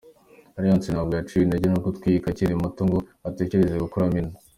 Alliance 0.57 0.87
ntabwo 0.91 1.13
yaciwe 1.15 1.43
intege 1.43 1.67
no 1.69 1.79
gutwita 1.85 2.27
akiri 2.29 2.61
muto 2.61 2.81
ngo 2.87 2.97
atekereze 3.29 3.75
gukuramo 3.85 4.17
inda. 4.21 4.37